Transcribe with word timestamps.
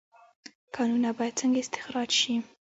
کانونه 0.75 1.09
باید 1.17 1.39
څنګه 1.41 1.59
استخراج 1.61 2.09
شي؟ 2.21 2.33